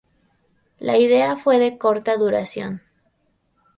[0.79, 2.81] La idea fue de corta duración.